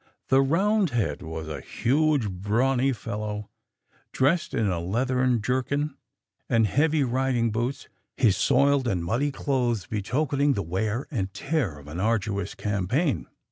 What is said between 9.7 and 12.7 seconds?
betokening the wear and tear of an arduous